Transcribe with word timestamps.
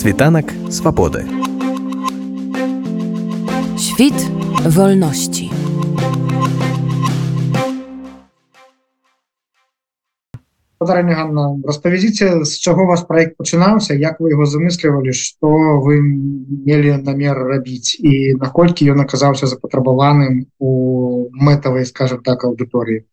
Світанак 0.00 0.52
swobody. 0.70 1.24
Świt 3.78 4.30
wolności. 4.66 5.50
Подарня 10.78 11.14
Ганна, 11.14 11.56
распавядзіце 11.64 12.44
з 12.44 12.58
чаго 12.60 12.86
ваш 12.86 13.00
проект 13.08 13.36
пачынаўся 13.36 13.94
як 13.94 14.20
вы 14.20 14.36
его 14.36 14.46
замыслівалі 14.46 15.12
што 15.12 15.48
вы 15.84 16.00
мелі 16.68 16.96
намер 17.02 17.36
рабіць 17.36 17.96
і 18.00 18.34
наколькі 18.34 18.90
ён 18.92 19.00
аказаўся 19.00 19.46
запатрабаваным 19.46 20.46
у 20.58 20.72
мэтавай 21.32 21.84
скажем 21.84 22.22
так 22.22 22.44
аўдыторыі 22.44 23.04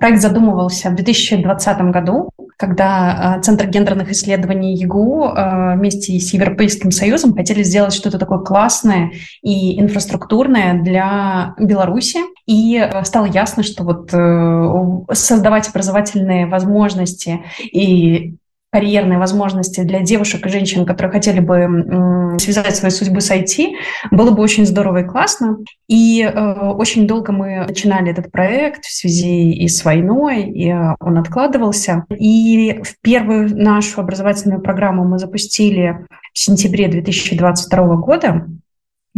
Проект 0.00 0.20
задумывался 0.20 0.90
в 0.90 0.96
2020 0.96 1.94
году, 1.94 2.30
когда 2.61 3.37
э, 3.37 3.41
Центр 3.41 3.65
гендерных 3.65 4.11
исследований 4.11 4.75
ЕГУ 4.75 5.29
э, 5.29 5.75
вместе 5.75 6.19
с 6.19 6.31
Европейским 6.31 6.91
Союзом 6.91 7.33
хотели 7.33 7.63
сделать 7.63 7.91
что-то 7.91 8.19
такое 8.19 8.37
классное 8.37 9.13
и 9.41 9.81
инфраструктурное 9.81 10.79
для 10.79 11.55
Беларуси. 11.57 12.19
И 12.45 12.77
э, 12.77 13.03
стало 13.03 13.25
ясно, 13.25 13.63
что 13.63 13.83
вот 13.83 14.11
создавать 15.17 15.69
образовательные 15.69 16.45
возможности 16.45 17.43
и 17.63 18.35
карьерные 18.71 19.19
возможности 19.19 19.81
для 19.81 20.01
девушек 20.01 20.45
и 20.45 20.49
женщин, 20.49 20.85
которые 20.85 21.11
хотели 21.11 21.39
бы 21.41 22.37
связать 22.39 22.75
свои 22.75 22.89
судьбы 22.89 23.19
с 23.19 23.29
IT, 23.29 23.73
было 24.11 24.31
бы 24.31 24.41
очень 24.41 24.65
здорово 24.65 24.99
и 24.99 25.03
классно. 25.03 25.57
И 25.87 26.23
э, 26.23 26.69
очень 26.71 27.05
долго 27.05 27.33
мы 27.33 27.65
начинали 27.67 28.11
этот 28.11 28.31
проект 28.31 28.85
в 28.85 28.93
связи 28.93 29.51
и 29.51 29.67
с 29.67 29.83
войной, 29.83 30.43
и 30.43 30.69
э, 30.69 30.95
он 31.01 31.17
откладывался. 31.17 32.05
И 32.09 32.81
в 32.83 32.99
первую 33.01 33.55
нашу 33.61 33.99
образовательную 33.99 34.61
программу 34.61 35.03
мы 35.03 35.19
запустили 35.19 36.07
в 36.33 36.39
сентябре 36.39 36.87
2022 36.87 37.95
года, 37.97 38.47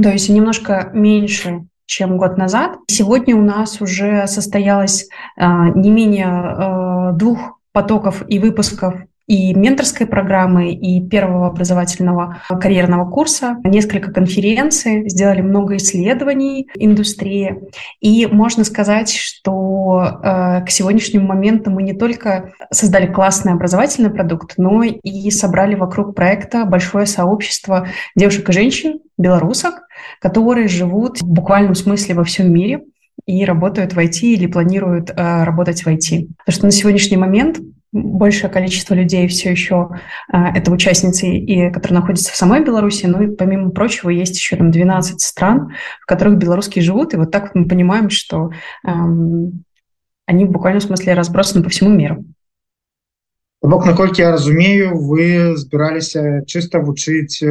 то 0.01 0.09
есть 0.09 0.29
немножко 0.29 0.89
меньше 0.93 1.67
чем 1.85 2.17
год 2.17 2.37
назад. 2.37 2.77
Сегодня 2.87 3.35
у 3.35 3.41
нас 3.41 3.81
уже 3.81 4.25
состоялось 4.27 5.07
э, 5.37 5.45
не 5.75 5.91
менее 5.91 6.27
э, 6.27 7.17
двух 7.17 7.59
потоков 7.71 8.23
и 8.27 8.39
выпусков 8.39 8.95
и 9.27 9.53
менторской 9.53 10.05
программы, 10.05 10.73
и 10.73 11.01
первого 11.07 11.47
образовательного 11.47 12.41
карьерного 12.49 13.09
курса, 13.09 13.57
несколько 13.63 14.11
конференций, 14.11 15.09
сделали 15.09 15.41
много 15.41 15.77
исследований 15.77 16.69
индустрии. 16.75 17.63
И 18.01 18.27
можно 18.27 18.63
сказать, 18.63 19.11
что 19.11 20.19
э, 20.23 20.65
к 20.65 20.69
сегодняшнему 20.69 21.27
моменту 21.27 21.71
мы 21.71 21.83
не 21.83 21.93
только 21.93 22.53
создали 22.71 23.05
классный 23.05 23.53
образовательный 23.53 24.09
продукт, 24.09 24.55
но 24.57 24.83
и 24.83 25.31
собрали 25.31 25.75
вокруг 25.75 26.15
проекта 26.15 26.65
большое 26.65 27.05
сообщество 27.05 27.87
девушек 28.15 28.49
и 28.49 28.53
женщин, 28.53 28.99
белорусок, 29.17 29.87
которые 30.19 30.67
живут 30.67 31.21
в 31.21 31.27
буквальном 31.27 31.75
смысле 31.75 32.15
во 32.15 32.23
всем 32.23 32.51
мире 32.51 32.83
и 33.25 33.45
работают 33.45 33.93
в 33.93 33.99
IT 33.99 34.19
или 34.21 34.47
планируют 34.47 35.11
э, 35.11 35.43
работать 35.43 35.83
в 35.83 35.87
IT. 35.87 36.27
Потому 36.37 36.55
что 36.55 36.65
на 36.65 36.71
сегодняшний 36.71 37.17
момент 37.17 37.59
большее 37.92 38.50
количество 38.50 38.94
людей 38.94 39.26
все 39.28 39.50
еще 39.50 39.88
а, 40.28 40.56
это 40.56 40.70
участницы, 40.70 41.26
и, 41.26 41.70
которые 41.70 42.00
находятся 42.00 42.32
в 42.32 42.36
самой 42.36 42.62
Беларуси, 42.64 43.06
ну 43.06 43.22
и 43.22 43.34
помимо 43.34 43.70
прочего 43.70 44.10
есть 44.10 44.36
еще 44.36 44.56
там 44.56 44.70
12 44.70 45.20
стран, 45.20 45.72
в 46.00 46.06
которых 46.06 46.38
белорусские 46.38 46.82
живут, 46.82 47.14
и 47.14 47.16
вот 47.16 47.30
так 47.30 47.44
вот 47.44 47.54
мы 47.54 47.68
понимаем, 47.68 48.10
что 48.10 48.50
эм, 48.86 49.64
они 50.26 50.44
в 50.44 50.50
буквальном 50.50 50.80
смысле 50.80 51.14
разбросаны 51.14 51.64
по 51.64 51.70
всему 51.70 51.90
миру. 51.90 52.24
бок 53.62 53.86
наколькі 53.86 54.22
я 54.22 54.30
разумею 54.30 54.94
вы 54.94 55.56
збіраліся 55.58 56.46
чыста 56.46 56.78
вучыць 56.78 57.42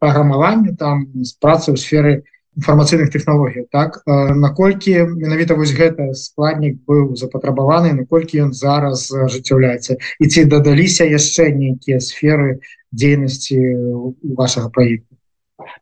праграмаванню 0.00 0.76
там 0.76 1.06
з 1.12 1.36
працы 1.36 1.70
ў 1.72 1.76
сферы 1.76 2.24
інфармацыйных 2.57 3.09
технологій 3.09 3.65
так 3.71 4.01
наколькі 4.05 5.13
менавіта 5.15 5.53
вось 5.53 5.71
гэта 5.77 6.13
складнік 6.13 6.81
быў 6.87 7.15
запатрабаваны 7.15 7.93
наколькі 7.93 8.49
ён 8.49 8.53
зараз 8.53 9.13
ажыццяўляецца? 9.13 9.97
І 10.19 10.25
ці 10.27 10.45
дадаліся 10.45 11.05
яшчэ 11.05 11.53
нейкія 11.53 12.01
сферы 12.01 12.59
дзейнасці 12.91 13.61
вашага 14.23 14.69
проекта 14.69 15.17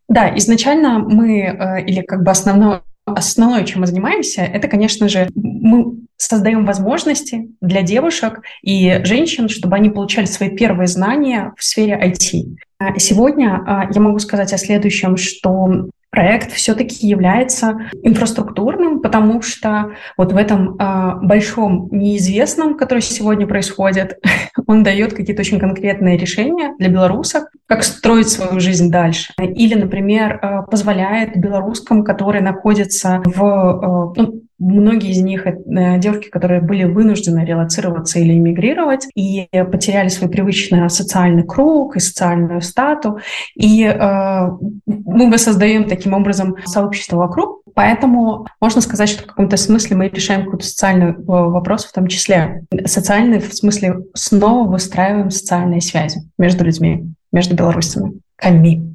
да 0.09 0.35
изначально 0.37 0.99
мы 0.99 1.83
или 1.87 2.01
как 2.01 2.23
бы 2.23 2.31
основное 2.31 2.81
основное 3.05 3.63
чем 3.63 3.81
мы 3.81 3.87
занимаемся 3.87 4.41
это 4.41 4.67
конечно 4.67 5.09
же 5.09 5.29
мы 5.35 5.97
создаем 6.17 6.65
возможности 6.65 7.51
для 7.61 7.81
девушек 7.81 8.41
и 8.63 9.01
женщин 9.03 9.49
чтобы 9.49 9.75
они 9.75 9.89
получали 9.89 10.25
свои 10.25 10.49
первые 10.49 10.87
знания 10.87 11.53
в 11.57 11.63
сфере 11.63 11.99
IT 12.01 12.57
сегодня 12.97 13.87
я 13.93 14.01
могу 14.01 14.19
сказать 14.19 14.53
о 14.53 14.57
следующем 14.57 15.17
что 15.17 15.89
проект 16.15 16.51
все-таки 16.53 17.05
является 17.05 17.89
инфраструктурным, 18.01 19.01
потому 19.01 19.41
что 19.41 19.91
вот 20.17 20.31
в 20.31 20.37
этом 20.37 20.77
э, 20.79 21.15
большом 21.21 21.89
неизвестном, 21.91 22.77
который 22.77 23.01
сегодня 23.01 23.45
происходит, 23.45 24.17
он 24.67 24.83
дает 24.83 25.13
какие-то 25.13 25.41
очень 25.41 25.59
конкретные 25.59 26.17
решения 26.17 26.73
для 26.79 26.89
белорусов, 26.89 27.43
как 27.67 27.83
строить 27.83 28.29
свою 28.29 28.59
жизнь 28.61 28.89
дальше. 28.89 29.33
Или, 29.37 29.75
например, 29.75 30.39
э, 30.41 30.61
позволяет 30.71 31.35
белорусским, 31.35 32.03
которые 32.03 32.41
находятся 32.41 33.21
в... 33.25 34.13
Э, 34.15 34.21
ну, 34.21 34.41
Многие 34.64 35.10
из 35.10 35.22
них 35.22 35.46
э, 35.46 35.54
девушки, 35.98 36.28
которые 36.28 36.60
были 36.60 36.84
вынуждены 36.84 37.44
релацироваться 37.44 38.18
или 38.18 38.34
эмигрировать 38.34 39.08
и 39.14 39.48
потеряли 39.72 40.08
свой 40.08 40.30
привычный 40.30 40.88
социальный 40.90 41.44
круг 41.44 41.96
и 41.96 42.00
социальную 42.00 42.60
стату. 42.60 43.18
И 43.54 43.84
э, 43.84 44.48
мы 44.86 45.30
воссоздаем 45.30 45.88
таким 45.88 46.14
образом 46.14 46.56
сообщество 46.66 47.16
вокруг. 47.16 47.62
Поэтому 47.74 48.46
можно 48.60 48.80
сказать, 48.80 49.08
что 49.08 49.22
в 49.22 49.26
каком-то 49.26 49.56
смысле 49.56 49.96
мы 49.96 50.08
решаем 50.08 50.44
какой-то 50.44 50.66
социальный 50.66 51.12
э, 51.12 51.14
вопрос, 51.26 51.84
в 51.84 51.92
том 51.92 52.06
числе 52.06 52.64
социальный, 52.84 53.38
в 53.38 53.54
смысле 53.54 54.00
снова 54.14 54.68
выстраиваем 54.68 55.30
социальные 55.30 55.80
связи 55.80 56.20
между 56.38 56.64
людьми, 56.64 57.06
между 57.32 57.54
белорусами, 57.54 58.20
камми. 58.36 58.86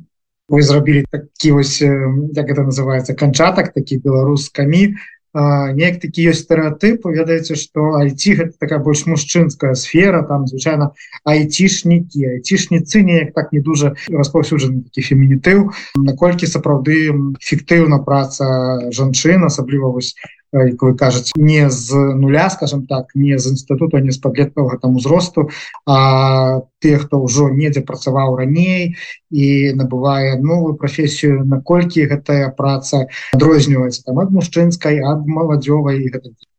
Вы 0.47 0.61
зрабілі 0.61 1.05
такі 1.11 1.51
вось 1.51 1.81
як 1.81 2.49
это 2.49 2.61
называется 2.61 3.13
канчатак 3.13 3.73
такі 3.73 3.97
беларускамі 3.97 4.93
неяк 5.34 6.00
такі 6.02 6.30
ёсць 6.30 6.42
стэеотып 6.46 7.06
ведаеце 7.06 7.54
что 7.54 7.94
айти 8.00 8.34
гэта 8.34 8.58
такая 8.58 8.80
больш 8.82 9.06
мужчынская 9.06 9.74
сфера 9.74 10.22
там 10.26 10.46
звычайно 10.50 10.92
айцішнікі 11.24 12.26
айцішніцы 12.34 13.02
неяк 13.06 13.34
так 13.34 13.52
не 13.52 13.60
дужа 13.62 13.94
распаўсюджаны 14.10 14.82
такі 14.90 15.06
фемінітыў. 15.06 15.70
Наколькі 15.94 16.50
сапраўды 16.50 17.14
эфектыўна 17.38 18.02
праца 18.02 18.90
жанчын 18.90 19.46
асабліва 19.46 19.94
вось 19.94 20.14
як 20.52 20.82
вы 20.82 20.94
кажаце 20.94 21.32
не 21.36 21.70
з 21.70 21.94
нуля 21.94 22.50
скажем 22.50 22.86
так 22.86 23.14
не 23.14 23.38
з 23.38 23.54
інстытута 23.54 24.00
не 24.00 24.10
з 24.10 24.18
падлеткавага 24.18 24.78
там 24.82 24.96
узросту 24.96 25.48
а 25.86 26.60
те 26.80 26.98
хто 26.98 27.22
ўжо 27.22 27.50
недзе 27.50 27.80
працаваў 27.86 28.36
раней 28.36 28.96
і 29.30 29.72
набывае 29.78 30.40
новую 30.42 30.74
прафесію 30.74 31.44
наколькі 31.44 32.10
гэтая 32.10 32.50
праца 32.50 33.06
адрозніваецца 33.34 34.02
там 34.06 34.18
ад 34.18 34.34
мужчынскай 34.34 34.98
ад 34.98 35.26
маладзёвай 35.26 36.02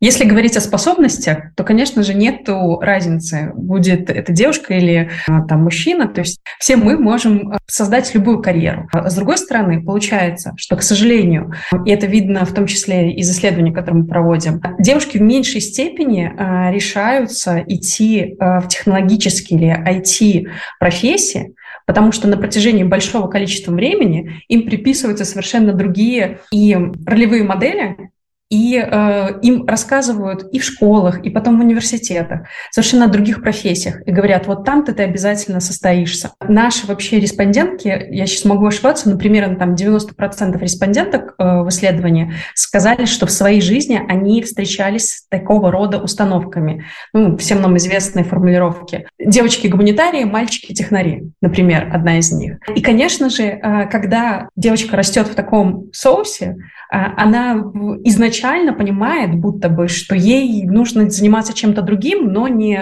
если 0.02 0.26
говорить 0.26 0.58
о 0.58 0.62
способностях 0.62 1.54
то 1.56 1.64
конечно 1.64 2.04
же 2.04 2.14
нету 2.14 2.80
разницы 2.82 3.52
будет 3.56 4.10
это 4.10 4.34
девушка 4.34 4.74
или 4.74 5.10
а, 5.28 5.44
там 5.44 5.64
мужчина. 5.64 6.08
То 6.08 6.22
есть 6.22 6.40
все 6.60 6.76
мы 6.76 6.98
можем 6.98 7.54
создать 7.68 8.14
любую 8.14 8.42
карьеру. 8.42 8.90
А 8.92 9.10
с 9.10 9.16
другой 9.16 9.38
стороны 9.38 9.84
получается 9.84 10.54
что 10.58 10.76
к 10.76 10.82
сожалению 10.82 11.54
и 11.86 11.92
это 11.92 12.08
видно 12.08 12.46
в 12.46 12.54
том 12.54 12.66
числе 12.66 13.14
из 13.14 13.30
исследований 13.30 13.72
которые 13.72 14.04
мы 14.04 14.08
проводим 14.08 14.62
девушки 14.80 15.18
в 15.18 15.22
меньшей 15.22 15.62
степени 15.62 16.34
а, 16.38 16.72
решаются 16.72 17.64
идти 17.68 18.36
в 18.40 18.68
технологические 18.68 19.60
или 19.60 20.02
IT 20.02 20.48
профессии 20.80 21.54
потому 21.86 22.12
что 22.12 22.28
на 22.28 22.38
протяжении 22.38 22.84
большого 22.84 23.28
количества 23.28 23.72
времени 23.72 24.42
им 24.48 24.64
приписываются 24.64 25.26
совершенно 25.26 25.74
другие 25.74 26.40
и 26.52 26.78
ролевые 27.06 27.44
модели, 27.44 27.98
и 28.52 28.78
э, 28.78 29.40
им 29.42 29.66
рассказывают 29.66 30.44
и 30.52 30.60
в 30.60 30.64
школах, 30.64 31.24
и 31.24 31.30
потом 31.30 31.58
в 31.58 31.62
университетах, 31.62 32.42
совершенно 32.70 33.08
других 33.08 33.42
профессиях, 33.42 34.06
и 34.06 34.12
говорят, 34.12 34.46
вот 34.46 34.66
там-то 34.66 34.94
ты 34.94 35.04
обязательно 35.04 35.62
состоишься. 35.62 36.32
Наши 36.46 36.86
вообще 36.86 37.20
респондентки, 37.20 38.08
я 38.10 38.26
сейчас 38.28 38.44
могу 38.44 38.66
ошибаться, 38.66 39.10
но 39.10 39.18
примерно 39.18 39.56
там 39.56 39.74
90% 39.74 40.60
респонденток 40.60 41.34
э, 41.38 41.62
в 41.62 41.70
исследовании 41.70 42.34
сказали, 42.54 43.06
что 43.06 43.26
в 43.26 43.32
своей 43.32 43.62
жизни 43.62 44.02
они 44.10 44.42
встречались 44.42 45.16
с 45.16 45.28
такого 45.30 45.72
рода 45.72 46.00
установками. 46.00 46.84
Ну, 47.14 47.38
всем 47.38 47.62
нам 47.62 47.78
известные 47.78 48.26
формулировки. 48.26 49.08
Девочки-гуманитарии, 49.18 50.26
мальчики-технари, 50.26 51.32
например, 51.42 51.90
одна 51.94 52.18
из 52.18 52.34
них. 52.34 52.58
И, 52.76 52.82
конечно 52.82 53.30
же, 53.30 53.44
э, 53.44 53.88
когда 53.90 54.50
девочка 54.58 54.98
растет 54.98 55.28
в 55.28 55.36
таком 55.36 55.90
соусе, 55.94 56.58
она 56.92 57.54
изначально 58.04 58.74
понимает, 58.74 59.36
будто 59.36 59.70
бы, 59.70 59.88
что 59.88 60.14
ей 60.16 60.66
нужно 60.66 61.10
заниматься 61.10 61.54
чем-то 61.54 61.82
другим, 61.82 62.32
но 62.34 62.48
не 62.50 62.82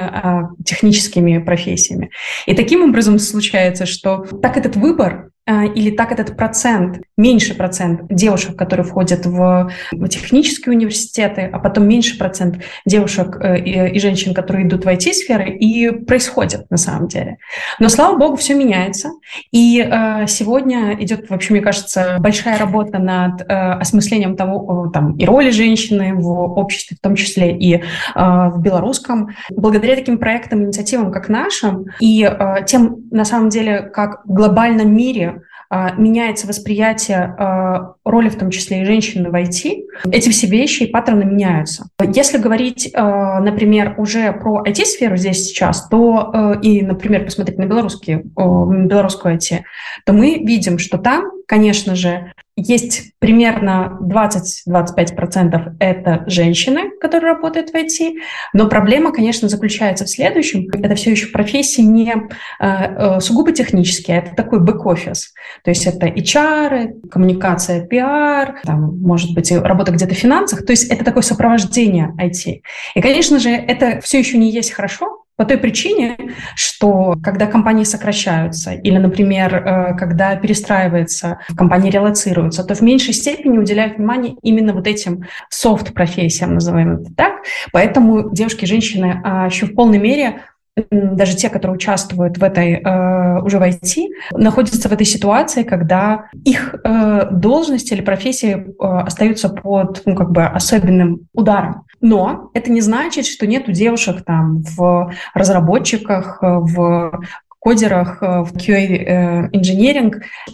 техническими 0.66 1.38
профессиями. 1.38 2.10
И 2.48 2.56
таким 2.56 2.84
образом 2.84 3.20
случается, 3.20 3.86
что 3.86 4.26
так 4.42 4.58
этот 4.58 4.76
выбор 4.76 5.30
а, 5.39 5.39
или 5.50 5.92
так 5.92 6.12
этот 6.12 6.38
процент, 6.38 7.02
меньше 7.18 7.56
процент 7.56 8.02
девушек, 8.10 8.56
которые 8.56 8.86
входят 8.86 9.26
в, 9.26 9.72
технические 10.10 10.76
университеты, 10.76 11.50
а 11.52 11.60
потом 11.60 11.88
меньше 11.88 12.18
процент 12.18 12.62
девушек 12.86 13.38
э, 13.42 13.60
и, 13.60 14.00
женщин, 14.00 14.34
которые 14.34 14.68
идут 14.68 14.86
в 14.86 14.88
IT-сферы, 14.88 15.50
и 15.50 15.90
происходит 15.92 16.70
на 16.70 16.78
самом 16.78 17.08
деле. 17.08 17.38
Но, 17.80 17.90
слава 17.90 18.18
богу, 18.18 18.36
все 18.36 18.54
меняется. 18.54 19.10
И 19.52 19.80
э, 19.80 20.28
сегодня 20.28 20.96
идет, 21.00 21.30
вообще, 21.30 21.54
мне 21.54 21.62
кажется, 21.62 22.18
большая 22.20 22.60
работа 22.60 23.00
над 23.00 23.42
э, 23.42 23.46
осмыслением 23.46 24.36
того, 24.36 24.92
там, 24.94 25.18
и 25.18 25.26
роли 25.26 25.50
женщины 25.50 26.14
в 26.14 26.28
обществе, 26.60 26.96
в 26.98 27.02
том 27.02 27.16
числе 27.16 27.58
и 27.58 27.84
в 28.16 28.56
белорусском. 28.60 29.30
Благодаря 29.50 29.96
таким 29.96 30.18
проектам, 30.18 30.64
инициативам, 30.64 31.12
как 31.12 31.30
нашим, 31.30 31.86
и 32.00 32.30
тем, 32.68 33.08
на 33.12 33.26
самом 33.26 33.50
деле, 33.50 33.82
как 33.82 34.26
в 34.26 34.34
глобальном 34.34 34.94
мире 34.94 35.39
а, 35.39 35.39
меняется 35.72 36.48
восприятие 36.48 37.36
а, 37.38 37.94
роли, 38.04 38.30
в 38.30 38.38
том 38.38 38.50
числе 38.50 38.82
и 38.82 38.86
женщины 38.86 39.30
в 39.30 39.36
IT, 39.36 39.84
эти 40.12 40.30
все 40.30 40.48
вещи 40.48 40.84
и 40.84 40.92
паттерны 40.92 41.26
меняются. 41.26 41.90
Если 42.02 42.40
говорить, 42.40 42.90
а, 42.96 43.40
например, 43.40 43.94
уже 43.98 44.34
про 44.34 44.64
IT-сферу 44.64 45.16
здесь 45.16 45.46
сейчас, 45.46 45.88
то 45.88 46.58
и, 46.62 46.82
например, 46.82 47.26
посмотреть 47.26 47.60
на 47.60 47.66
белорусские, 47.66 48.24
белорусскую 48.36 49.36
IT, 49.36 49.62
то 50.06 50.14
мы 50.14 50.40
видим, 50.44 50.80
что 50.80 50.98
там, 50.98 51.26
конечно 51.46 51.96
же, 51.96 52.34
есть 52.60 53.14
примерно 53.20 53.98
20-25% 54.02 55.76
это 55.80 56.24
женщины, 56.28 56.92
которые 57.00 57.34
работают 57.34 57.72
в 57.72 57.76
IT, 57.76 58.16
но 58.54 58.68
проблема, 58.68 59.12
конечно, 59.12 59.50
заключается 59.50 60.06
в 60.06 60.10
следующем. 60.10 60.68
Это 60.82 60.96
все 60.96 61.12
еще 61.12 61.28
профессии 61.28 61.82
не 61.82 62.14
э, 62.14 62.66
э, 62.66 63.20
сугубо 63.20 63.52
технические, 63.52 64.20
это 64.20 64.36
такой 64.36 64.60
бэк-офис. 64.60 65.34
То 65.64 65.72
есть 65.72 65.86
это 65.86 66.08
HR, 66.08 67.10
коммуникация, 67.10 67.86
пиар, 67.86 68.62
там, 68.64 69.00
может 69.00 69.34
быть, 69.34 69.52
работа 69.52 69.92
где-то 69.92 70.16
в 70.16 70.18
финансах. 70.18 70.66
То 70.66 70.72
есть 70.72 70.92
это 70.92 71.04
такое 71.04 71.24
сопровождение 71.24 72.14
IT. 72.20 72.62
И, 72.96 73.02
конечно 73.02 73.40
же, 73.40 73.50
это 73.50 74.02
все 74.02 74.20
еще 74.20 74.38
не 74.38 74.52
есть 74.52 74.72
хорошо, 74.72 75.19
по 75.40 75.46
той 75.46 75.58
причине, 75.58 76.18
что 76.54 77.16
когда 77.24 77.46
компании 77.48 77.86
сокращаются 77.86 78.74
или, 78.74 78.98
например, 78.98 79.56
э, 79.56 79.98
когда 79.98 80.36
перестраивается, 80.36 81.40
компании 81.56 81.90
релацируются, 81.90 82.66
то 82.66 82.76
в 82.76 82.82
меньшей 82.82 83.14
степени 83.14 83.58
уделяют 83.58 83.96
внимание 83.96 84.36
именно 84.42 84.74
вот 84.74 84.86
этим 84.86 85.24
софт-профессиям, 85.50 86.56
называем 86.56 86.98
это 86.98 87.16
так. 87.16 87.34
Поэтому 87.72 88.36
девушки 88.36 88.66
и 88.66 88.68
женщины 88.68 89.22
а, 89.24 89.46
еще 89.46 89.68
в 89.68 89.76
полной 89.76 89.98
мере 89.98 90.42
даже 90.90 91.36
те, 91.36 91.50
которые 91.50 91.76
участвуют 91.76 92.38
в 92.38 92.44
этой 92.44 92.82
э, 92.82 93.42
уже 93.42 93.60
в 93.60 93.62
IT, 93.62 94.08
находятся 94.32 94.90
в 94.90 94.92
этой 94.92 95.06
ситуации, 95.06 95.64
когда 95.64 96.26
их 96.46 96.76
э, 96.84 97.28
должности 97.32 97.94
или 97.94 98.02
профессии 98.02 98.56
э, 98.56 98.74
остаются 98.80 99.50
под 99.50 100.02
ну, 100.06 100.16
как 100.16 100.32
бы 100.32 100.46
особенным 100.46 101.28
ударом. 101.34 101.84
Но 102.02 102.50
это 102.54 102.72
не 102.72 102.82
значит, 102.82 103.26
что 103.26 103.46
нет 103.46 103.68
у 103.68 103.72
девушек 103.72 104.24
там 104.26 104.64
в 104.78 105.12
разработчиках, 105.34 106.40
в 106.42 107.20
кодерах, 107.60 108.24
э, 108.24 108.44
в. 108.44 108.52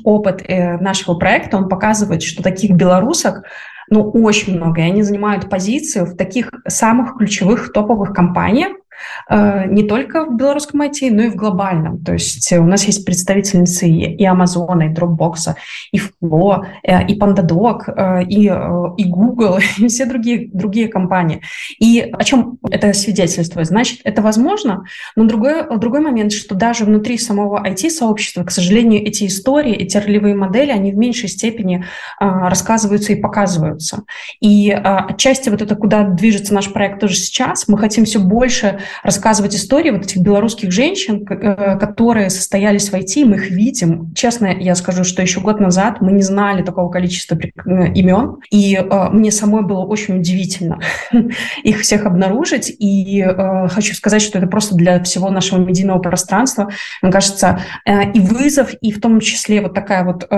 Опыт 0.04 0.44
э, 0.48 0.78
нашего 0.78 1.16
проекта, 1.16 1.58
он 1.58 1.70
показывает, 1.70 2.24
что 2.24 2.44
таких 2.44 2.72
белорусок 2.72 3.44
ну, 3.90 4.10
очень 4.10 4.56
много, 4.58 4.82
и 4.82 4.86
они 4.86 5.04
занимают 5.04 5.50
позицию 5.50 6.06
в 6.06 6.18
таких 6.18 6.50
самых 6.68 7.18
ключевых 7.18 7.72
топовых 7.72 8.14
компаниях, 8.14 8.74
Э, 8.74 8.85
не 9.30 9.84
только 9.84 10.26
в 10.26 10.36
белорусском 10.36 10.82
IT, 10.82 11.12
но 11.12 11.24
и 11.24 11.30
в 11.30 11.36
глобальном. 11.36 12.04
То 12.04 12.14
есть 12.14 12.52
у 12.54 12.64
нас 12.64 12.86
есть 12.86 13.06
представительницы 13.06 13.88
и 13.88 14.26
Амазона, 14.26 14.84
и 14.84 14.94
Dropbox, 14.94 15.56
и 15.92 16.00
Flow, 16.00 16.66
э, 16.84 17.08
и 17.08 17.18
PandaDoc, 17.18 17.82
э, 17.88 18.24
и, 18.24 18.46
и 18.46 19.10
Google, 19.10 19.60
и 19.78 19.88
все 19.88 20.06
другие, 20.06 20.50
другие 20.52 20.88
компании. 20.88 21.42
И 21.80 22.02
о 22.02 22.24
чем 22.24 22.58
это 22.70 22.94
свидетельствует? 22.94 23.68
Значит, 23.68 24.02
это 24.04 24.22
возможно, 24.22 24.86
но 25.16 25.26
другой, 25.26 25.78
другой 25.78 26.02
момент, 26.02 26.32
что 26.34 26.56
даже 26.56 26.86
внутри 26.86 27.18
самого 27.18 27.66
IT-сообщества, 27.66 28.44
к 28.44 28.52
сожалению, 28.52 29.06
эти 29.06 29.28
истории, 29.28 29.74
эти 29.74 29.98
ролевые 29.98 30.36
модели, 30.36 30.72
они 30.72 30.92
в 30.92 30.98
меньшей 30.98 31.30
степени 31.30 31.86
рассказываются 32.20 33.14
и 33.14 33.22
показываются. 33.22 34.04
И 34.40 34.72
отчасти 34.72 35.50
вот 35.50 35.62
это, 35.62 35.76
куда 35.76 36.04
движется 36.04 36.54
наш 36.54 36.72
проект 36.72 37.00
тоже 37.00 37.16
сейчас, 37.16 37.68
мы 37.68 37.78
хотим 37.78 38.06
все 38.06 38.20
больше 38.20 38.80
рассказывать 39.04 39.56
истории 39.56 39.92
вот 39.92 40.04
этих 40.04 40.22
белорусских 40.22 40.72
женщин, 40.72 41.26
э, 41.30 41.78
которые 41.78 42.30
состоялись 42.30 42.90
в 42.90 42.94
IT, 42.94 43.26
мы 43.26 43.36
их 43.36 43.50
видим. 43.50 44.14
Честно, 44.14 44.48
я 44.48 44.76
скажу, 44.76 45.04
что 45.04 45.22
еще 45.22 45.40
год 45.40 45.60
назад 45.60 46.02
мы 46.02 46.12
не 46.12 46.22
знали 46.22 46.62
такого 46.62 46.90
количества 46.90 47.38
э, 47.38 47.94
имен, 47.94 48.38
и 48.52 48.76
э, 48.76 49.10
мне 49.10 49.32
самой 49.32 49.64
было 49.64 49.86
очень 49.86 50.20
удивительно 50.20 50.80
их 51.64 51.82
всех 51.82 52.06
обнаружить, 52.06 52.74
и 52.78 53.26
хочу 53.70 53.94
сказать, 53.94 54.22
что 54.22 54.38
это 54.38 54.48
просто 54.48 54.76
для 54.76 55.02
всего 55.04 55.30
нашего 55.30 55.60
медийного 55.60 56.00
пространства, 56.00 56.70
мне 57.02 57.12
кажется, 57.12 57.60
и 57.86 58.20
вызов, 58.20 58.74
и 58.82 58.92
в 58.92 59.02
том 59.02 59.20
числе 59.20 59.62
вот 59.62 59.74
такая 59.74 60.04
вот 60.04 60.30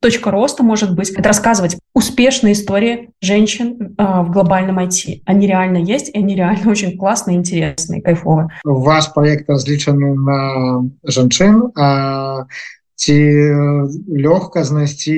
точка 0.00 0.30
роста 0.30 0.62
может 0.62 0.94
быть, 0.94 1.10
это 1.10 1.28
рассказывать 1.28 1.76
успешные 1.94 2.52
истории 2.52 3.10
женщин 3.20 3.94
в 3.96 4.30
глобальном 4.30 4.78
IT. 4.78 5.22
Они 5.24 5.46
реально 5.46 5.78
есть, 5.78 6.10
и 6.14 6.18
они 6.18 6.34
реально 6.34 6.70
очень 6.70 6.96
классные, 6.96 7.36
интересные 7.36 7.63
интересны 7.63 8.01
кайфовы 8.05 8.49
ваш 8.63 9.11
проект 9.15 9.49
разлічаны 9.49 10.13
на 10.13 10.39
жанчын 11.03 11.71
а 11.75 11.89
ці 12.99 13.17
лёгка 14.27 14.63
знайсці 14.67 15.17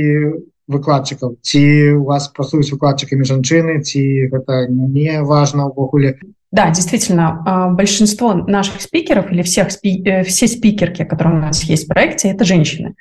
выкладчыкаў 0.71 1.35
ці 1.41 1.63
у 1.97 2.03
вас 2.07 2.29
працуюць 2.35 2.71
выкладчыкамі 2.71 3.27
жанчыны 3.27 3.81
ці 3.81 4.01
гэта 4.31 4.67
не 4.69 5.21
важно 5.25 5.67
увогуле 5.73 6.15
да, 6.52 6.70
действительно, 6.70 7.42
а, 7.44 7.68
большинство 7.68 8.32
наших 8.32 8.80
спикеров 8.80 9.32
или 9.32 9.42
всех 9.42 9.72
спи 9.72 10.02
э, 10.06 10.22
все 10.22 10.46
спикерки, 10.46 11.04
которые 11.04 11.34
у 11.36 11.40
нас 11.40 11.64
есть 11.64 11.84
в 11.84 11.88
проекте, 11.88 12.30
это 12.30 12.44
женщины. 12.44 12.94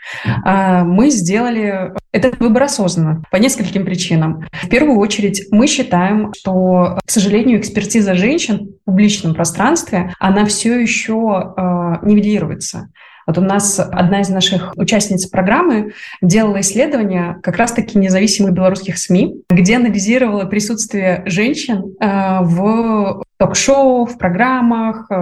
А, 0.43 0.83
мы 0.83 1.11
сделали 1.11 1.93
этот 2.11 2.39
выбор 2.39 2.63
осознанно 2.63 3.21
по 3.29 3.37
нескольким 3.37 3.85
причинам. 3.85 4.47
В 4.51 4.67
первую 4.67 4.97
очередь, 4.97 5.45
мы 5.51 5.67
считаем, 5.67 6.33
что, 6.35 6.97
к 7.05 7.11
сожалению, 7.11 7.59
экспертиза 7.59 8.15
женщин 8.15 8.71
в 8.81 8.85
публичном 8.85 9.35
пространстве, 9.35 10.11
она 10.19 10.45
все 10.45 10.79
еще 10.79 11.53
а, 11.55 11.99
нивелируется. 12.01 12.89
Вот 13.27 13.37
у 13.37 13.41
нас 13.41 13.79
одна 13.79 14.21
из 14.21 14.29
наших 14.29 14.73
участниц 14.75 15.27
программы 15.27 15.93
делала 16.21 16.61
исследование 16.61 17.37
как 17.41 17.57
раз-таки 17.57 17.97
независимых 17.97 18.53
белорусских 18.53 18.99
СМИ, 18.99 19.43
где 19.49 19.77
анализировала 19.77 20.45
присутствие 20.45 21.23
женщин 21.25 21.95
в 21.99 23.23
ток-шоу, 23.37 24.05
в 24.05 24.17
программах, 24.17 25.07
э, 25.09 25.15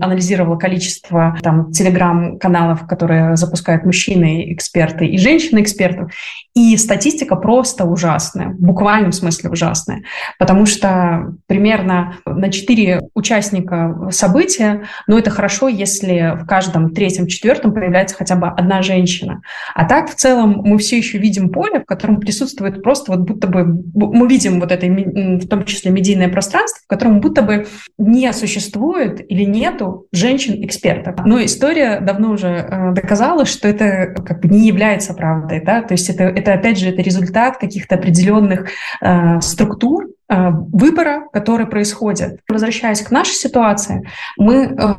анализировала 0.00 0.56
количество 0.56 1.36
там 1.42 1.72
телеграм-каналов, 1.72 2.86
которые 2.86 3.36
запускают 3.36 3.84
мужчины-эксперты 3.84 5.06
и 5.06 5.18
женщины-экспертов. 5.18 6.12
И 6.54 6.76
статистика 6.76 7.36
просто 7.36 7.84
ужасная, 7.84 8.48
в 8.48 8.60
буквальном 8.60 9.12
смысле 9.12 9.50
ужасная, 9.50 10.02
потому 10.38 10.66
что 10.66 11.34
примерно 11.46 12.16
на 12.26 12.50
4 12.50 13.00
участника 13.14 14.08
события, 14.10 14.82
ну 15.06 15.16
это 15.16 15.30
хорошо, 15.30 15.68
если 15.68 16.36
в 16.36 16.46
каждом 16.46 16.92
третьем, 16.92 17.26
четвертом 17.26 17.72
появляется 17.72 18.16
хотя 18.16 18.36
бы 18.36 18.48
одна 18.48 18.82
женщина. 18.82 19.40
А 19.74 19.84
так 19.84 20.10
в 20.10 20.14
целом 20.14 20.62
мы 20.64 20.78
все 20.78 20.98
еще 20.98 21.18
видим 21.18 21.50
поле, 21.50 21.80
в 21.80 21.86
котором 21.86 22.20
присутствует 22.20 22.82
просто 22.82 23.12
вот 23.12 23.20
будто 23.20 23.46
бы, 23.46 23.64
мы 23.94 24.28
видим 24.28 24.60
вот 24.60 24.72
это, 24.72 24.86
в 24.86 25.48
том 25.48 25.64
числе 25.64 25.90
медийное 25.90 26.28
пространство, 26.28 26.82
в 26.84 26.88
котором 26.88 27.20
будто 27.20 27.37
бы 27.42 27.66
не 27.96 28.32
существует 28.32 29.20
или 29.30 29.44
нету 29.44 30.06
женщин-экспертов. 30.12 31.16
Но 31.24 31.44
история 31.44 32.00
давно 32.00 32.32
уже 32.32 32.48
э, 32.48 32.92
доказала, 32.92 33.44
что 33.44 33.68
это 33.68 34.14
как 34.22 34.40
бы 34.40 34.48
не 34.48 34.66
является 34.66 35.14
правдой, 35.14 35.62
да, 35.64 35.82
то 35.82 35.92
есть 35.92 36.08
это, 36.08 36.24
это 36.24 36.54
опять 36.54 36.78
же, 36.78 36.88
это 36.88 37.02
результат 37.02 37.58
каких-то 37.58 37.96
определенных 37.96 38.68
э, 39.00 39.40
структур, 39.40 40.08
э, 40.28 40.50
выбора, 40.50 41.28
который 41.32 41.66
происходит. 41.66 42.40
Возвращаясь 42.48 43.02
к 43.02 43.10
нашей 43.10 43.34
ситуации, 43.34 44.08
мы 44.36 44.64
э, 44.64 44.94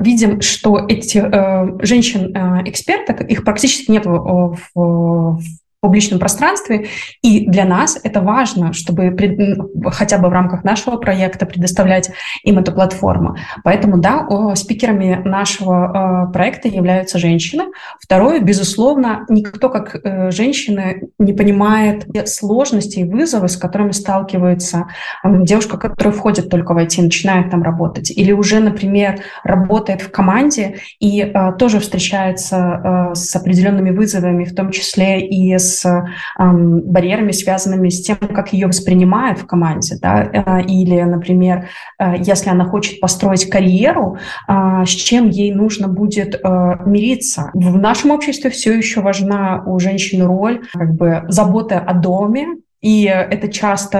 видим, 0.00 0.40
что 0.40 0.86
эти 0.88 1.18
э, 1.18 1.84
женщин-эксперток, 1.84 3.22
их 3.22 3.44
практически 3.44 3.90
нет 3.90 4.06
в, 4.06 4.56
в, 4.74 5.40
публичном 5.82 6.20
пространстве, 6.20 6.86
и 7.22 7.44
для 7.44 7.64
нас 7.64 7.98
это 8.02 8.20
важно, 8.20 8.72
чтобы 8.72 9.10
пред, 9.10 9.58
хотя 9.90 10.18
бы 10.18 10.28
в 10.28 10.32
рамках 10.32 10.62
нашего 10.62 10.96
проекта 10.96 11.44
предоставлять 11.44 12.10
им 12.44 12.60
эту 12.60 12.72
платформу. 12.72 13.36
Поэтому, 13.64 13.98
да, 13.98 14.28
спикерами 14.54 15.20
нашего 15.24 16.28
э, 16.28 16.32
проекта 16.32 16.68
являются 16.68 17.18
женщины. 17.18 17.64
Второе, 18.00 18.38
безусловно, 18.40 19.26
никто 19.28 19.68
как 19.68 19.96
э, 19.96 20.30
женщины 20.30 21.08
не 21.18 21.32
понимает 21.32 22.06
сложности 22.28 23.00
и 23.00 23.04
вызовы, 23.04 23.48
с 23.48 23.56
которыми 23.56 23.90
сталкивается 23.90 24.86
девушка, 25.24 25.78
которая 25.78 26.14
входит 26.14 26.48
только 26.48 26.74
в 26.74 26.78
IT, 26.78 27.02
начинает 27.02 27.50
там 27.50 27.64
работать, 27.64 28.12
или 28.12 28.30
уже, 28.30 28.60
например, 28.60 29.18
работает 29.42 30.00
в 30.00 30.12
команде 30.12 30.76
и 31.00 31.22
э, 31.22 31.52
тоже 31.58 31.80
встречается 31.80 33.10
с 33.14 33.34
определенными 33.34 33.90
вызовами, 33.90 34.44
в 34.44 34.54
том 34.54 34.70
числе 34.70 35.26
и 35.26 35.52
с 35.58 35.71
с 35.72 35.84
э, 35.86 36.02
барьерами, 36.38 37.32
связанными 37.32 37.88
с 37.88 38.02
тем, 38.02 38.16
как 38.16 38.52
ее 38.52 38.66
воспринимают 38.66 39.38
в 39.38 39.46
команде. 39.46 39.96
Да? 40.00 40.22
Э, 40.22 40.62
или, 40.62 41.00
например, 41.02 41.68
э, 41.98 42.14
если 42.18 42.50
она 42.50 42.64
хочет 42.64 43.00
построить 43.00 43.48
карьеру, 43.48 44.18
с 44.48 44.88
чем 44.88 45.28
ей 45.28 45.52
нужно 45.52 45.88
будет 45.88 46.40
мириться. 46.86 47.50
В 47.54 47.78
нашем 47.78 48.10
обществе 48.10 48.50
все 48.50 48.76
еще 48.76 49.00
важна 49.00 49.62
у 49.66 49.78
женщины 49.78 50.24
роль 50.24 50.62
как 50.72 50.94
бы 50.94 51.24
заботы 51.28 51.74
о 51.74 51.94
доме, 51.94 52.46
и 52.82 53.04
это 53.04 53.46
часто 53.46 53.98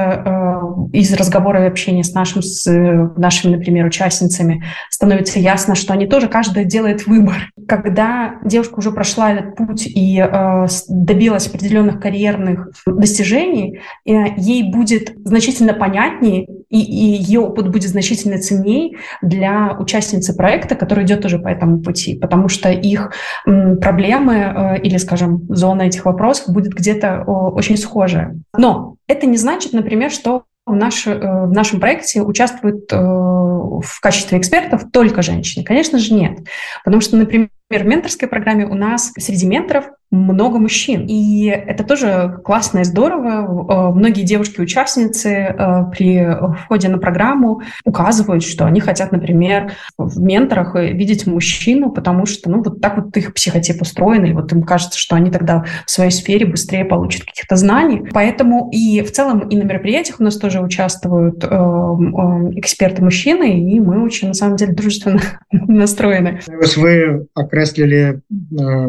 э, 0.93 0.97
из 0.97 1.15
разговора 1.15 1.65
и 1.65 1.69
общения 1.69 2.03
с, 2.03 2.15
нашим, 2.15 2.43
с 2.43 2.67
э, 2.67 3.09
нашими, 3.17 3.55
например, 3.55 3.87
участницами 3.87 4.65
становится 4.91 5.39
ясно, 5.39 5.77
что 5.77 5.93
они 5.93 6.07
тоже, 6.07 6.27
каждая 6.27 6.65
делает 6.65 7.07
выбор. 7.07 7.53
Когда 7.69 8.41
девушка 8.45 8.81
уже 8.81 8.91
прошла 8.91 9.33
этот 9.33 9.55
путь 9.55 9.87
и 9.87 10.19
э, 10.19 10.67
добилась 10.89 11.47
определенных 11.47 12.01
карьерных 12.01 12.71
достижений, 12.85 13.81
э, 14.05 14.35
ей 14.37 14.73
будет 14.73 15.13
значительно 15.25 15.75
понятнее, 15.75 16.47
и, 16.69 16.81
и 16.81 17.23
ее 17.23 17.41
опыт 17.41 17.71
будет 17.71 17.91
значительно 17.91 18.39
ценнее 18.39 18.97
для 19.21 19.77
участницы 19.79 20.35
проекта, 20.35 20.75
которая 20.75 21.07
идет 21.07 21.25
уже 21.25 21.39
по 21.39 21.49
этому 21.49 21.83
пути, 21.83 22.17
потому 22.17 22.49
что 22.49 22.71
их 22.71 23.13
м, 23.47 23.79
проблемы 23.79 24.35
э, 24.35 24.81
или, 24.81 24.97
скажем, 24.97 25.43
зона 25.51 25.83
этих 25.83 26.05
вопросов 26.05 26.53
будет 26.53 26.73
где-то 26.73 27.25
э, 27.27 27.31
очень 27.31 27.77
схожая. 27.77 28.37
Но 28.57 28.72
это 29.07 29.27
не 29.27 29.37
значит, 29.37 29.73
например, 29.73 30.11
что 30.11 30.45
в, 30.67 30.75
наш, 30.75 31.07
э, 31.07 31.15
в 31.15 31.53
нашем 31.53 31.81
проекте 31.81 32.23
участвуют 32.23 32.93
э, 32.93 32.97
в 32.97 34.01
качестве 34.01 34.39
экспертов 34.39 34.85
только 34.93 35.23
женщины. 35.23 35.65
Конечно 35.65 35.99
же, 35.99 36.15
нет. 36.15 36.39
Потому 36.85 37.01
что, 37.01 37.17
например, 37.17 37.49
в 37.81 37.87
менторской 37.87 38.29
программе 38.29 38.67
у 38.67 38.75
нас 38.75 39.13
среди 39.19 39.47
менторов 39.47 39.87
много 40.13 40.59
мужчин. 40.59 41.07
И 41.09 41.47
это 41.47 41.85
тоже 41.85 42.39
классно 42.45 42.81
и 42.81 42.85
здорово. 42.85 43.91
Э, 43.91 43.95
многие 43.95 44.23
девушки-участницы 44.23 45.29
э, 45.31 45.85
при 45.91 46.29
входе 46.65 46.89
на 46.89 46.99
программу 46.99 47.63
указывают, 47.85 48.45
что 48.45 48.67
они 48.67 48.81
хотят, 48.81 49.11
например, 49.11 49.73
в 49.97 50.21
менторах 50.21 50.75
видеть 50.75 51.27
мужчину, 51.27 51.91
потому 51.91 52.27
что, 52.27 52.51
ну, 52.51 52.63
вот 52.63 52.83
так 52.83 52.99
вот 52.99 53.17
их 53.17 53.33
психотип 53.33 53.81
устроен, 53.81 54.27
и 54.27 54.35
вот 54.35 54.53
им 54.53 54.65
кажется, 54.65 54.99
что 54.99 55.17
они 55.17 55.31
тогда 55.31 55.65
в 55.87 55.91
своей 55.91 56.11
сфере 56.11 56.45
быстрее 56.45 56.85
получат 56.85 57.25
каких-то 57.25 57.57
знаний. 57.57 58.07
Поэтому 58.13 58.69
и 58.71 59.01
в 59.01 59.11
целом 59.13 59.49
и 59.49 59.57
на 59.57 59.63
мероприятиях 59.63 60.21
у 60.21 60.25
нас 60.25 60.37
тоже 60.37 60.61
участвуют 60.61 61.43
э, 61.43 61.49
эксперты-мужчины, 61.49 63.61
и 63.61 63.81
мы 63.81 64.05
очень, 64.05 64.29
на 64.29 64.35
самом 64.35 64.57
деле, 64.57 64.75
дружественно 64.75 65.23
настроены. 65.51 66.41
Вы 66.47 67.29
окреслили 67.63 68.21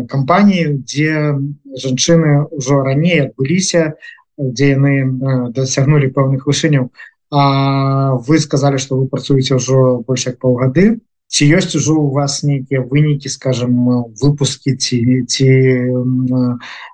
компании, 0.09 0.65
где 0.65 1.37
жанчыны 1.77 2.49
ўжо 2.51 2.83
раней 2.83 3.21
адбыліся 3.29 3.95
дзе 4.37 4.77
яны 4.77 5.49
дасягнулі 5.53 6.09
пэўных 6.09 6.45
вышыняў 6.45 6.89
А 7.33 8.13
вы 8.13 8.37
сказали 8.37 8.77
что 8.77 8.97
вы 8.97 9.07
працуеце 9.07 9.57
ўжо 9.57 10.05
больш 10.05 10.29
як 10.29 10.37
паўгады 10.37 11.01
ці 11.33 11.43
ёсць 11.49 11.73
ужо 11.73 11.97
у 11.97 12.13
вас 12.13 12.43
нейкія 12.45 12.85
вынікі 12.85 13.29
скажем 13.29 14.13
выпуски 14.21 14.77
ці 14.77 15.25
ці 15.25 15.49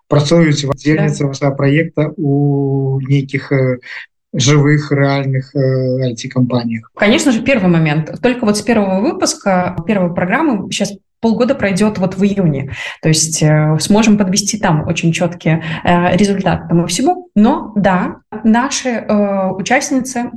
працуюць 0.07 0.63
удзельніцы 0.63 1.27
вашего 1.27 1.51
проекта 1.51 2.11
у 2.15 2.99
нейкіх 3.03 3.51
живых 4.31 4.91
реальных 4.91 5.55
IT-компаниях. 5.55 6.91
Конечно 6.93 7.31
же, 7.31 7.41
первый 7.41 7.67
момент. 7.67 8.13
Только 8.21 8.45
вот 8.45 8.57
с 8.57 8.61
первого 8.61 9.01
выпуска, 9.01 9.75
первой 9.87 10.13
программы, 10.13 10.71
сейчас 10.71 10.93
полгода 11.19 11.55
пройдет 11.55 11.97
вот 11.97 12.15
в 12.15 12.23
июне. 12.23 12.71
То 13.01 13.09
есть 13.09 13.41
э, 13.41 13.77
сможем 13.79 14.17
подвести 14.17 14.57
там 14.57 14.87
очень 14.87 15.11
четкие 15.11 15.63
э, 15.83 16.15
результаты 16.15 16.67
тому 16.67 16.87
всему. 16.87 17.29
Но 17.35 17.73
да, 17.75 18.17
наши 18.43 18.89
э, 18.89 19.47
участницы 19.51 20.31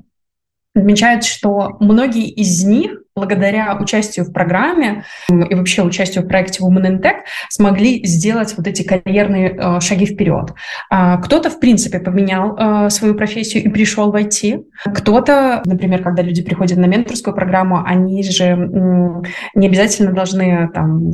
отмечают, 0.75 1.25
что 1.25 1.77
многие 1.81 2.29
из 2.29 2.65
них 2.65 3.02
благодаря 3.15 3.77
участию 3.79 4.25
в 4.25 4.33
программе 4.33 5.05
и 5.29 5.55
вообще 5.55 5.83
участию 5.83 6.25
в 6.25 6.29
проекте 6.29 6.63
Women 6.63 6.87
in 6.87 7.03
Tech 7.03 7.17
смогли 7.51 8.05
сделать 8.07 8.55
вот 8.57 8.67
эти 8.67 8.83
карьерные 8.83 9.51
э, 9.51 9.81
шаги 9.81 10.07
вперед. 10.07 10.55
А, 10.89 11.19
кто-то, 11.19 11.51
в 11.51 11.61
принципе, 11.61 11.99
поменял 11.99 12.57
э, 12.57 12.91
свою 12.91 13.15
профессию 13.15 13.65
и 13.65 13.69
пришел 13.69 14.11
в 14.11 14.17
IT. 14.17 14.65
Кто-то, 14.95 15.63
например, 15.67 16.03
когда 16.03 16.23
люди 16.23 16.43
приходят 16.43 16.79
на 16.79 16.87
менторскую 16.87 17.35
программу, 17.35 17.85
они 17.85 18.23
же 18.23 18.57
не 19.55 19.67
обязательно 19.67 20.13
должны 20.13 20.71
там, 20.73 21.13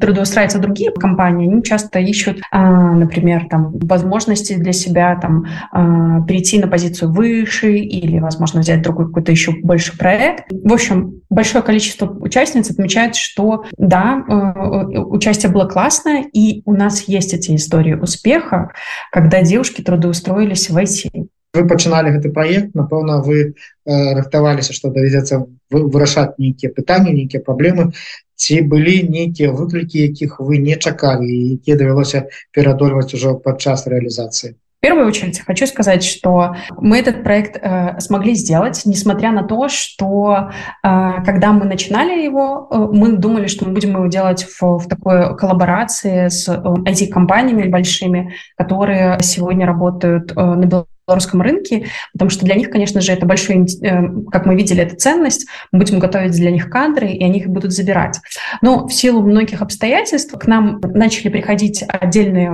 трудоустраиваться 0.00 0.58
в 0.58 0.62
другие 0.62 0.92
компании. 0.92 1.50
Они 1.50 1.62
часто 1.62 1.98
ищут, 1.98 2.38
э, 2.38 2.58
например, 2.58 3.48
там, 3.50 3.72
возможности 3.78 4.54
для 4.54 4.72
себя 4.72 5.16
там, 5.20 5.44
э, 5.44 6.26
перейти 6.26 6.58
на 6.58 6.68
позицию 6.68 7.12
выше 7.12 7.74
или, 7.74 8.18
возможно, 8.18 8.60
взять 8.60 8.82
другой 8.82 9.08
какой-то 9.08 9.30
еще 9.30 9.52
больше 9.62 9.96
проект. 9.98 10.50
В 10.50 10.72
общем, 10.72 11.01
большое 11.30 11.62
количество 11.62 12.06
участниц 12.06 12.70
отмечает, 12.70 13.16
что 13.16 13.64
да, 13.76 14.24
э, 14.28 14.32
э, 14.32 14.98
участие 14.98 15.50
было 15.52 15.66
классное, 15.66 16.24
и 16.32 16.62
у 16.64 16.74
нас 16.74 17.02
есть 17.08 17.34
эти 17.34 17.54
истории 17.54 17.94
успеха, 17.94 18.72
когда 19.10 19.42
девушки 19.42 19.82
трудоустроились 19.82 20.70
в 20.70 20.76
IT. 20.76 21.28
Вы 21.52 21.68
пачыналі 21.68 22.16
гэты 22.16 22.32
проект 22.32 22.72
напэўна 22.72 23.20
вы 23.20 23.52
э, 23.52 23.52
рыхтаваліся 23.84 24.72
што 24.72 24.88
давядзецца 24.88 25.44
вырашаць 25.68 26.40
нейкія 26.40 26.72
пытанні 26.72 27.12
нейкія 27.12 27.44
праблемы 27.44 27.92
ці 28.40 28.56
былі 28.72 28.94
нейкія 29.12 29.52
выклікі 29.52 30.00
якіх 30.00 30.40
вы 30.40 30.56
не 30.64 30.80
чакалі 30.80 31.28
якія 31.28 31.76
давялося 31.76 32.24
перадольваць 32.56 33.12
ужо 33.12 33.36
падчас 33.36 33.84
рэалізацыі 33.84 34.56
В 34.82 34.84
первую 34.84 35.06
очередь 35.06 35.38
хочу 35.38 35.68
сказать, 35.68 36.02
что 36.02 36.56
мы 36.76 36.98
этот 36.98 37.22
проект 37.22 37.56
э, 37.56 38.00
смогли 38.00 38.34
сделать, 38.34 38.82
несмотря 38.84 39.30
на 39.30 39.44
то, 39.44 39.68
что 39.68 40.50
э, 40.82 41.22
когда 41.24 41.52
мы 41.52 41.66
начинали 41.66 42.20
его, 42.20 42.66
э, 42.68 42.88
мы 42.92 43.12
думали, 43.12 43.46
что 43.46 43.64
мы 43.64 43.74
будем 43.74 43.90
его 43.90 44.08
делать 44.08 44.44
в, 44.44 44.78
в 44.78 44.88
такой 44.88 45.36
коллаборации 45.36 46.26
с 46.26 46.48
э, 46.48 46.52
IT-компаниями 46.54 47.68
большими, 47.68 48.34
которые 48.56 49.18
сегодня 49.20 49.66
работают 49.66 50.32
э, 50.32 50.34
на 50.34 50.66
белорусском 51.06 51.42
рынке, 51.42 51.86
потому 52.12 52.30
что 52.30 52.44
для 52.44 52.54
них, 52.54 52.70
конечно 52.70 53.00
же, 53.00 53.12
это 53.12 53.26
большой, 53.26 53.66
э, 53.66 54.02
как 54.30 54.46
мы 54.46 54.54
видели, 54.54 54.82
это 54.82 54.96
ценность. 54.96 55.46
Мы 55.72 55.80
будем 55.80 55.98
готовить 55.98 56.32
для 56.32 56.50
них 56.50 56.70
кадры, 56.70 57.08
и 57.08 57.24
они 57.24 57.40
их 57.40 57.48
будут 57.48 57.72
забирать. 57.72 58.20
Но 58.60 58.86
в 58.86 58.92
силу 58.92 59.22
многих 59.22 59.62
обстоятельств 59.62 60.36
к 60.38 60.46
нам 60.46 60.80
начали 60.80 61.28
приходить 61.28 61.84
отдельные 61.86 62.52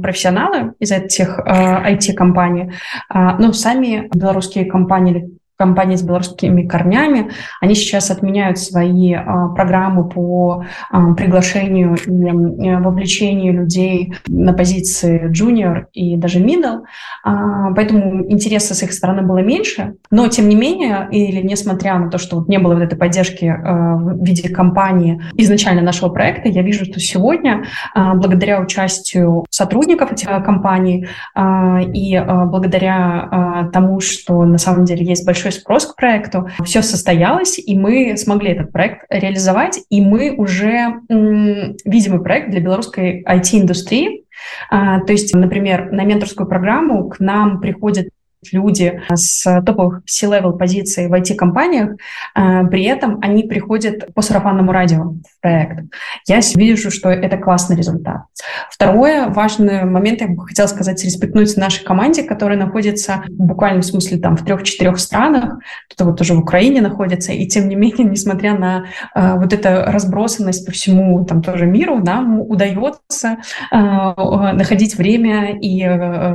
профессионалы 0.00 0.74
из 0.78 0.90
этих 0.90 1.38
IT-компаний, 1.38 2.72
а, 3.08 3.38
но 3.38 3.52
сами 3.52 4.08
белорусские 4.14 4.66
компании 4.66 5.37
компании 5.58 5.96
с 5.96 6.02
белорусскими 6.02 6.66
корнями, 6.66 7.30
они 7.60 7.74
сейчас 7.74 8.10
отменяют 8.10 8.58
свои 8.58 9.12
а, 9.14 9.48
программы 9.48 10.08
по 10.08 10.64
а, 10.90 11.14
приглашению 11.14 11.96
и 11.96 12.68
а, 12.68 12.80
вовлечению 12.80 13.54
людей 13.54 14.14
на 14.26 14.52
позиции 14.52 15.30
junior 15.30 15.86
и 15.92 16.16
даже 16.16 16.38
middle, 16.38 16.82
а, 17.24 17.72
поэтому 17.74 18.24
интереса 18.30 18.74
с 18.74 18.82
их 18.82 18.92
стороны 18.92 19.22
было 19.22 19.38
меньше, 19.38 19.94
но 20.10 20.28
тем 20.28 20.48
не 20.48 20.56
менее, 20.56 21.08
или 21.10 21.42
несмотря 21.42 21.98
на 21.98 22.10
то, 22.10 22.18
что 22.18 22.36
вот 22.36 22.48
не 22.48 22.58
было 22.58 22.74
вот 22.74 22.82
этой 22.82 22.96
поддержки 22.96 23.46
а, 23.46 23.96
в 23.96 24.24
виде 24.24 24.48
компании 24.48 25.20
изначально 25.36 25.82
нашего 25.82 26.08
проекта, 26.08 26.48
я 26.48 26.62
вижу, 26.62 26.84
что 26.84 27.00
сегодня, 27.00 27.64
а, 27.94 28.14
благодаря 28.14 28.60
участию 28.60 29.44
сотрудников 29.50 30.12
этих 30.12 30.28
компаний 30.44 31.08
а, 31.34 31.80
и 31.80 32.18
благодаря 32.46 33.68
тому, 33.72 34.00
что 34.00 34.44
на 34.44 34.58
самом 34.58 34.84
деле 34.84 35.04
есть 35.04 35.26
большой 35.26 35.47
большой 35.48 35.60
спрос 35.60 35.86
к 35.86 35.96
проекту. 35.96 36.48
Все 36.64 36.82
состоялось, 36.82 37.58
и 37.58 37.76
мы 37.76 38.16
смогли 38.16 38.50
этот 38.50 38.72
проект 38.72 39.06
реализовать, 39.10 39.80
и 39.88 40.00
мы 40.00 40.34
уже 40.36 41.00
видимый 41.08 42.22
проект 42.22 42.50
для 42.50 42.60
белорусской 42.60 43.24
IT-индустрии. 43.24 44.24
А, 44.70 45.00
то 45.00 45.12
есть, 45.12 45.34
например, 45.34 45.90
на 45.90 46.04
менторскую 46.04 46.48
программу 46.48 47.08
к 47.08 47.18
нам 47.18 47.60
приходят 47.60 48.08
люди 48.52 49.02
с 49.12 49.44
топовых 49.62 50.02
C-level 50.06 50.56
позиций 50.56 51.08
в 51.08 51.12
IT-компаниях, 51.12 51.96
э, 52.34 52.66
при 52.68 52.84
этом 52.84 53.18
они 53.22 53.44
приходят 53.44 54.12
по 54.14 54.22
сарафанному 54.22 54.72
радио 54.72 55.04
в 55.04 55.40
проект. 55.40 55.84
Я 56.26 56.40
вижу, 56.54 56.90
что 56.90 57.10
это 57.10 57.36
классный 57.36 57.76
результат. 57.76 58.22
Второе, 58.70 59.28
важный 59.28 59.84
момент, 59.84 60.20
я 60.20 60.28
бы 60.28 60.46
хотела 60.46 60.66
сказать, 60.66 61.04
респектнуть 61.04 61.56
нашей 61.56 61.84
команде, 61.84 62.22
которая 62.22 62.58
находится 62.58 63.24
в 63.28 63.46
буквальном 63.46 63.82
смысле 63.82 64.18
там 64.18 64.36
в 64.36 64.44
трех-четырех 64.44 64.98
странах, 64.98 65.58
кто-то 65.88 66.10
вот 66.10 66.20
уже 66.20 66.34
в 66.34 66.40
Украине 66.40 66.80
находится, 66.80 67.32
и 67.32 67.46
тем 67.46 67.68
не 67.68 67.74
менее, 67.74 68.04
несмотря 68.04 68.56
на 68.56 68.86
э, 69.14 69.34
вот 69.34 69.52
эту 69.52 69.90
разбросанность 69.90 70.64
по 70.64 70.72
всему 70.72 71.24
там 71.24 71.42
тоже 71.42 71.66
миру, 71.66 71.98
нам 71.98 72.40
удается 72.40 73.38
э, 73.72 73.76
находить 73.76 74.96
время 74.96 75.58
и 75.58 75.82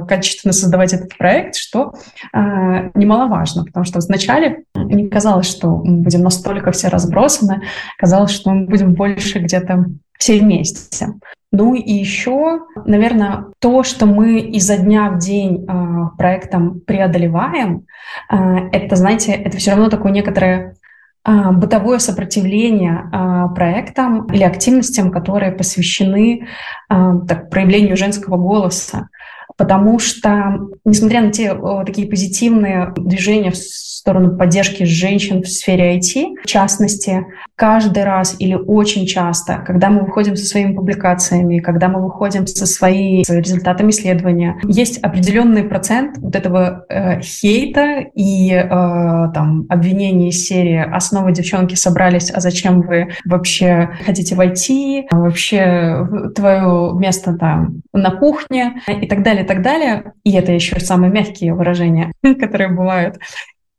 качественно 0.07 0.53
создавать 0.53 0.93
этот 0.93 1.17
проект, 1.17 1.55
что 1.55 1.92
немаловажно, 2.33 3.65
потому 3.65 3.85
что 3.85 3.99
вначале 3.99 4.63
не 4.75 5.07
казалось, 5.07 5.49
что 5.49 5.77
мы 5.77 5.97
будем 5.97 6.21
настолько 6.21 6.71
все 6.71 6.87
разбросаны, 6.87 7.63
казалось, 7.97 8.31
что 8.31 8.51
мы 8.51 8.65
будем 8.65 8.93
больше 8.93 9.39
где-то 9.39 9.85
все 10.17 10.39
вместе. 10.39 11.07
Ну 11.53 11.75
и 11.75 11.93
еще, 11.93 12.61
наверное, 12.85 13.45
то, 13.59 13.83
что 13.83 14.07
мы 14.07 14.39
изо 14.39 14.75
дня 14.77 15.11
в 15.11 15.19
день 15.19 15.65
э, 15.67 16.17
проектом 16.17 16.79
преодолеваем, 16.79 17.85
э, 18.31 18.35
это, 18.71 18.95
знаете, 18.95 19.33
это 19.33 19.57
все 19.57 19.71
равно 19.71 19.89
такое 19.89 20.11
некоторое 20.11 20.75
э, 21.23 21.51
бытовое 21.51 21.99
сопротивление 21.99 23.03
э, 23.11 23.53
проектам 23.53 24.25
или 24.33 24.41
активностям, 24.43 25.11
которые 25.11 25.51
посвящены 25.51 26.47
э, 26.89 27.11
так, 27.27 27.51
проявлению 27.51 27.97
женского 27.97 28.37
голоса. 28.37 29.09
Потому 29.57 29.99
что, 29.99 30.59
несмотря 30.85 31.21
на 31.21 31.31
те 31.31 31.51
о, 31.51 31.83
такие 31.83 32.07
позитивные 32.07 32.93
движения 32.97 33.51
в 33.51 33.57
сторону 34.03 34.37
поддержки 34.37 34.83
женщин 34.83 35.43
в 35.43 35.47
сфере 35.47 35.97
IT. 35.97 36.41
В 36.43 36.45
частности, 36.45 37.25
каждый 37.55 38.03
раз 38.03 38.35
или 38.37 38.53
очень 38.53 39.05
часто, 39.05 39.63
когда 39.65 39.89
мы 39.89 40.01
выходим 40.01 40.35
со 40.35 40.45
своими 40.45 40.73
публикациями, 40.73 41.59
когда 41.59 41.87
мы 41.87 42.03
выходим 42.03 42.45
со 42.45 42.65
своими 42.65 43.23
результатами 43.25 43.91
исследования, 43.91 44.59
есть 44.63 44.97
определенный 44.97 45.63
процент 45.63 46.17
вот 46.17 46.35
этого 46.35 46.85
э, 46.89 47.21
хейта 47.21 48.03
и 48.13 48.51
э, 48.51 48.67
там 48.69 49.67
обвинений 49.69 50.29
из 50.29 50.45
серии 50.47 50.79
«Основы 50.79 51.31
девчонки 51.31 51.75
собрались, 51.75 52.29
а 52.29 52.41
зачем 52.41 52.81
вы 52.81 53.07
вообще 53.23 53.91
хотите 54.05 54.35
войти? 54.35 55.07
Вообще 55.11 56.05
твое 56.35 56.91
место 56.95 57.37
там 57.37 57.83
на 57.93 58.11
кухне?» 58.11 58.81
и 59.01 59.07
так 59.07 59.23
далее, 59.23 59.42
и 59.43 59.45
так 59.45 59.61
далее. 59.61 60.13
И 60.23 60.33
это 60.33 60.51
еще 60.51 60.79
самые 60.79 61.11
мягкие 61.11 61.53
выражения, 61.53 62.11
которые 62.39 62.69
бывают. 62.69 63.19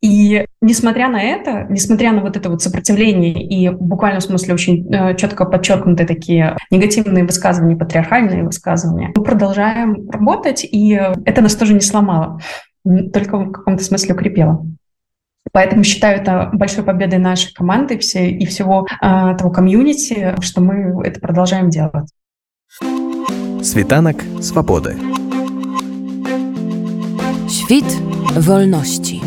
И 0.04 0.44
несмотря 0.60 1.08
на 1.08 1.22
это, 1.22 1.66
несмотря 1.70 2.12
на 2.12 2.20
вот 2.20 2.36
это 2.36 2.50
вот 2.50 2.60
сопротивление 2.60 3.42
и 3.42 3.70
в 3.70 3.80
буквальном 3.80 4.20
смысле 4.20 4.52
очень 4.52 4.94
э, 4.94 5.16
четко 5.16 5.46
подчеркнутые 5.46 6.06
такие 6.06 6.58
негативные 6.70 7.24
высказывания, 7.24 7.74
патриархальные 7.74 8.44
высказывания, 8.44 9.12
мы 9.16 9.22
продолжаем 9.22 10.10
работать, 10.10 10.62
и 10.62 11.00
это 11.24 11.40
нас 11.40 11.54
тоже 11.54 11.72
не 11.72 11.80
сломало, 11.80 12.38
только 12.84 13.38
в 13.38 13.50
каком-то 13.50 13.82
смысле 13.82 14.14
укрепило. 14.14 14.66
Поэтому 15.52 15.84
считаю 15.84 16.20
это 16.20 16.50
большой 16.52 16.84
победой 16.84 17.18
нашей 17.18 17.54
команды 17.54 17.98
все, 17.98 18.28
и 18.28 18.44
всего 18.44 18.86
э, 19.00 19.36
того 19.38 19.50
комьюнити, 19.50 20.34
что 20.42 20.60
мы 20.60 21.02
это 21.02 21.18
продолжаем 21.18 21.70
делать. 21.70 22.10
Світанок 23.62 24.22
свободы. 24.42 25.23
Świt 27.54 28.02
wolności. 28.36 29.20